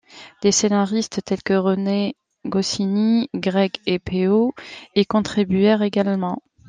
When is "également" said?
5.83-6.41